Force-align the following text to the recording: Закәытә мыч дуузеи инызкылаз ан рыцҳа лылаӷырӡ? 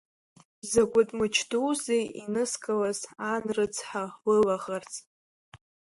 Закәытә 0.69 1.13
мыч 1.17 1.35
дуузеи 1.49 2.03
инызкылаз 2.21 2.99
ан 3.31 3.43
рыцҳа 3.55 4.03
лылаӷырӡ? 4.27 4.91